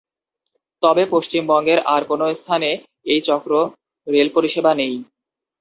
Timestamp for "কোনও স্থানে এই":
2.09-3.21